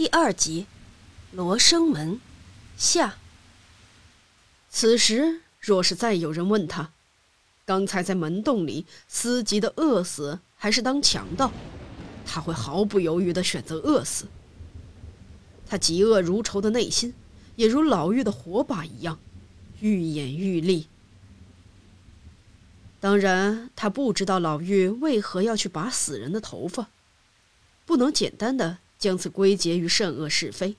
[0.00, 0.64] 第二集，
[1.30, 2.18] 罗生门
[2.78, 3.16] 下。
[4.70, 6.92] 此时，若是再有人问他，
[7.66, 11.52] 刚才在门洞里思急的饿死还是当强盗，
[12.24, 14.24] 他会毫不犹豫的选择饿死。
[15.66, 17.12] 他嫉恶如仇的内心，
[17.56, 19.18] 也如老妪的火把一样，
[19.80, 20.86] 愈演愈烈。
[23.00, 26.88] 当然，他不知道老妪为何要去拔死人的头发，
[27.84, 28.78] 不能简单的。
[29.00, 30.76] 将此归结于善恶是非，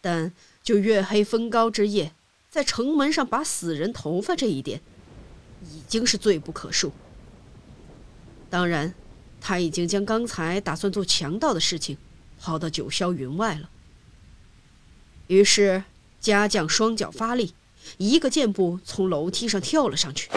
[0.00, 2.14] 但就月黑风高之夜，
[2.48, 4.80] 在城门上拔死人头发这一点，
[5.62, 6.90] 已经是罪不可恕。
[8.48, 8.94] 当然，
[9.38, 11.98] 他已经将刚才打算做强盗的事情
[12.40, 13.68] 抛到九霄云外了。
[15.26, 15.84] 于是，
[16.18, 17.52] 家将双脚发力，
[17.98, 20.30] 一个箭步从楼梯上跳了上去，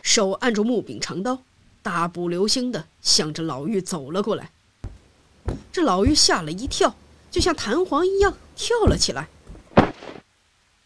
[0.00, 1.42] 手按住木柄长刀，
[1.82, 4.52] 大步流星地向着老妪走了过来。
[5.72, 6.94] 这老妪吓了一跳，
[7.30, 9.28] 就像弹簧一样跳了起来。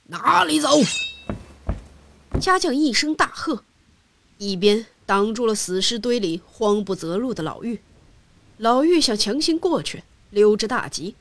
[0.05, 0.81] 哪里走？
[2.41, 3.65] 家将一声大喝，
[4.39, 7.79] 一边挡住了死尸堆里慌不择路的老妪。
[8.59, 11.17] 老妪想强行过去，溜之大吉，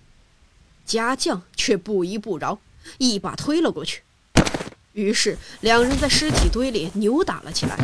[0.86, 2.60] 家将却不依不饶，
[2.98, 4.04] 一把推了过去。
[4.94, 7.78] 于是两人在尸体堆里扭打了起来。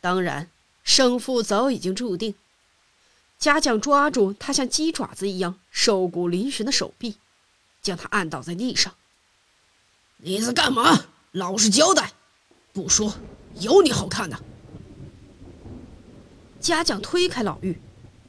[0.00, 0.48] 当然，
[0.82, 2.34] 胜负早已经注定。
[3.38, 7.16] 家将抓住他像鸡爪子一样瘦骨嶙峋的手臂，
[7.80, 8.94] 将他按倒在地上。
[10.16, 11.06] 你在干嘛？
[11.30, 12.12] 老实交代！
[12.72, 13.14] 不说，
[13.60, 14.42] 有你好看的！
[16.58, 17.76] 家将推开老妪，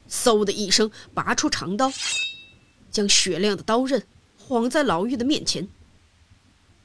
[0.08, 1.92] 嗖的一声拔出长刀，
[2.92, 4.06] 将雪亮的刀刃
[4.38, 5.68] 晃在老妪的面前。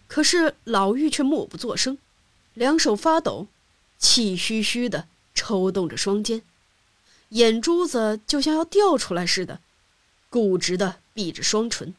[0.07, 1.99] 可是老妪却默不作声，
[2.55, 3.47] 两手发抖，
[3.99, 6.41] 气吁吁的抽动着双肩。
[7.35, 9.59] 眼珠子就像要掉出来似的，
[10.29, 11.93] 固执地闭着双唇。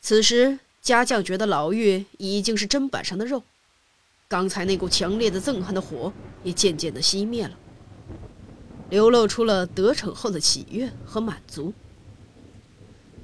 [0.00, 3.42] 此时，家将觉得老妪已经是砧板上的肉，
[4.28, 6.12] 刚才那股强烈的憎恨的火
[6.44, 7.58] 也渐渐的熄灭了，
[8.88, 11.74] 流露出了得逞后的喜悦和满足。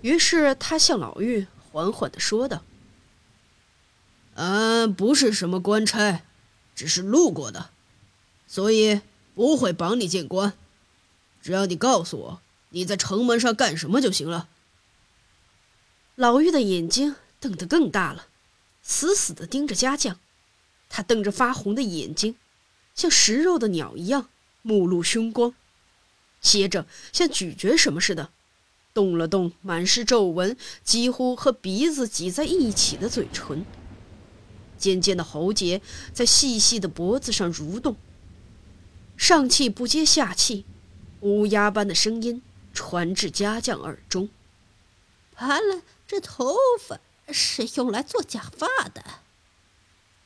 [0.02, 2.64] 于是，他向老妪缓缓的说道
[4.34, 6.22] ：“俺不是什么官差，
[6.74, 7.70] 只是路过的，
[8.48, 9.02] 所以……”
[9.38, 10.54] 不会绑你见官，
[11.40, 14.48] 只要你告诉我你在城门上干什么就行了。
[16.16, 18.26] 老妪的眼睛瞪得更大了，
[18.82, 20.18] 死死地盯着家将。
[20.88, 22.34] 他瞪着发红的眼睛，
[22.96, 24.28] 像食肉的鸟一样，
[24.62, 25.54] 目露凶光。
[26.40, 28.30] 接着，像咀嚼什么似的，
[28.92, 33.64] 动了动满是皱纹、几乎和鼻子挤在一起的嘴唇。
[34.76, 35.80] 尖尖的喉结
[36.12, 37.94] 在细细的脖子上蠕动。
[39.18, 40.64] 上气不接下气，
[41.20, 42.40] 乌鸦般的声音
[42.72, 44.28] 传至家将耳中。
[45.34, 49.02] 拔了这头发是用来做假发的。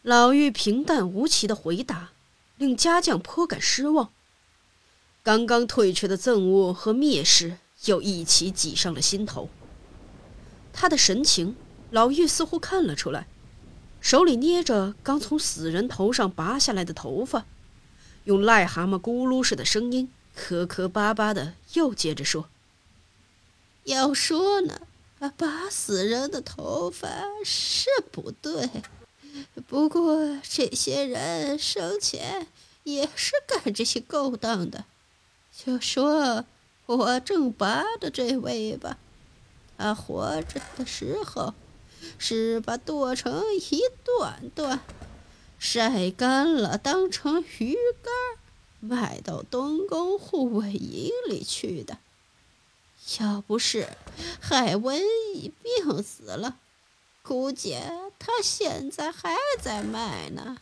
[0.03, 2.12] 老妪平淡无奇的回答，
[2.58, 4.10] 令家将颇感失望。
[5.22, 9.48] 刚刚退却的憎恶和蔑视又一起挤上了心头。
[10.72, 11.56] 他的神情，
[11.91, 13.26] 老妪似乎看了出来，
[14.03, 17.47] 手里捏着刚从死人头上拔下来的头发。
[18.25, 22.49] 用癞蛤蟆咕噜似的声音，磕磕巴巴的又接着说
[23.84, 24.81] ：“要说呢，
[25.37, 27.09] 拔死人的头发
[27.44, 28.71] 是不对，
[29.66, 32.47] 不过这些人生前
[32.84, 34.84] 也是干这些勾当的。
[35.53, 36.44] 就说
[36.87, 38.99] 我正拔的这位吧，
[39.77, 41.54] 他活着的时候
[42.19, 44.81] 是把剁成一段段。”
[45.64, 48.12] 晒干了，当成鱼干，
[48.80, 51.98] 卖到东宫护卫营里去的。
[53.20, 53.86] 要不是
[54.40, 55.00] 害瘟
[55.32, 56.56] 疫病死了，
[57.22, 57.76] 估计
[58.18, 60.58] 他现在还在卖呢。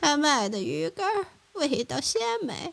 [0.00, 2.72] 他卖的鱼干味道鲜美，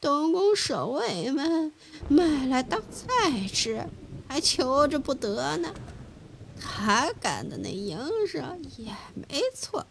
[0.00, 1.72] 东宫守卫们
[2.08, 3.88] 买来当菜吃，
[4.28, 5.74] 还求着不得呢。
[6.60, 9.84] 他干的那营生也没错。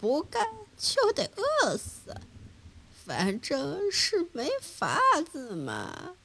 [0.00, 0.46] 不干
[0.76, 2.20] 就得饿死，
[3.04, 5.00] 反正是没法
[5.32, 6.16] 子嘛。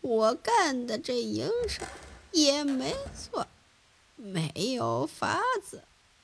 [0.00, 1.86] 我干的这营生
[2.30, 3.46] 也没错，
[4.14, 5.82] 没有法子，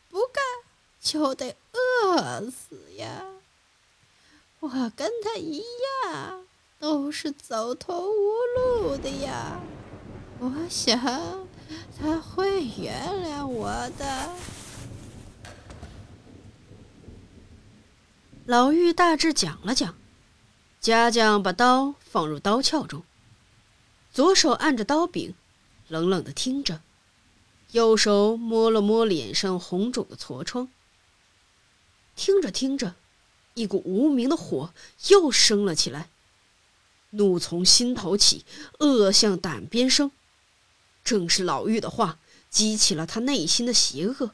[0.09, 0.43] 不干
[1.01, 3.25] 就得饿死呀。
[4.61, 5.65] 我跟他一
[6.05, 6.47] 样，
[6.79, 9.61] 都是走投无路的呀。
[10.39, 11.01] 我想
[11.99, 13.69] 他会原谅我
[13.99, 14.31] 的。
[18.53, 19.97] 老妪大致讲了讲，
[20.79, 23.03] 家将把刀放入刀鞘中。
[24.13, 25.35] 左手按着刀柄，
[25.89, 26.83] 冷冷的听着，
[27.71, 30.69] 右手摸了摸脸上红肿的痤疮。
[32.15, 32.95] 听着听着，
[33.55, 34.75] 一股无名的火
[35.09, 36.11] 又升了起来，
[37.13, 38.45] 怒从心头起，
[38.81, 40.11] 恶向胆边生。
[41.03, 42.19] 正是老妪的话
[42.51, 44.33] 激起了他内心的邪恶，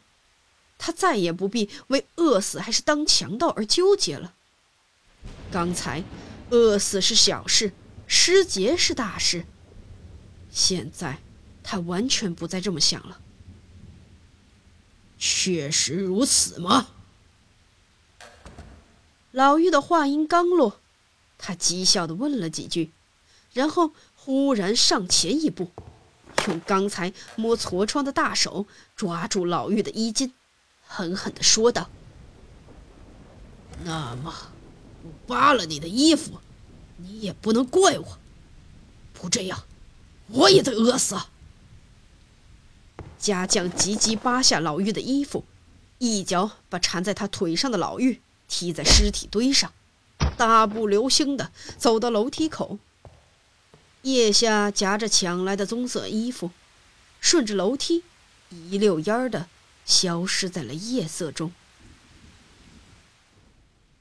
[0.79, 4.33] 他再也不必为饿死还是当强盗而纠结了。
[5.51, 6.05] 刚才，
[6.51, 7.73] 饿死是小事，
[8.07, 9.45] 失节是大事。
[10.51, 11.19] 现在，
[11.63, 13.21] 他完全不再这么想了。
[15.19, 16.89] 确实如此吗？
[19.33, 20.81] 老妪的话音刚落，
[21.37, 22.91] 他讥笑的问了几句，
[23.53, 25.71] 然后忽然上前一步，
[26.47, 28.67] 用刚才摸痤疮的大手
[28.97, 30.33] 抓住老妪的衣襟，
[30.89, 31.89] 狠狠的说道
[33.85, 34.35] ：“那么。”
[35.05, 36.41] 我扒了你的衣服，
[36.97, 38.19] 你也不能怪我。
[39.13, 39.63] 不这样，
[40.27, 41.17] 我也得饿死。
[43.17, 45.45] 家将急急扒下老妪的衣服，
[45.99, 48.19] 一脚把缠在他腿上的老妪
[48.49, 49.73] 踢在尸体堆上，
[50.37, 52.81] 大步流星的走到楼梯口。
[54.03, 56.51] 腋下夹着抢来的棕色衣服，
[57.21, 58.03] 顺着楼梯
[58.51, 59.47] 一溜烟儿的
[59.89, 61.51] 消失在了夜色中。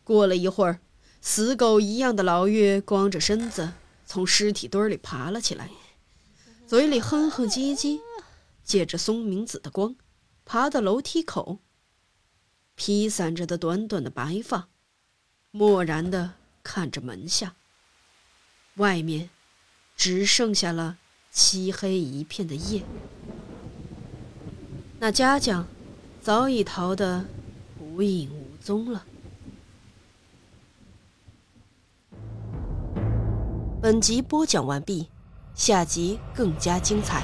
[0.04, 0.80] 过了一会儿。
[1.20, 3.74] 死狗一样的老妪光着身子
[4.06, 5.70] 从尸体堆里爬了起来，
[6.66, 8.00] 嘴里哼哼唧唧，
[8.64, 9.96] 借着松明子的光，
[10.46, 11.60] 爬到楼梯口。
[12.76, 14.70] 披散着的短短的白发，
[15.52, 17.56] 漠然的看着门下。
[18.76, 19.30] 外面
[19.98, 20.98] 只剩下了
[21.30, 22.84] 漆黑一片的夜。
[25.00, 25.68] 那家将
[26.28, 27.24] 早已逃得
[27.80, 29.06] 无影无踪了。
[33.82, 35.08] 本集播讲完毕，
[35.56, 37.24] 下集更加精彩。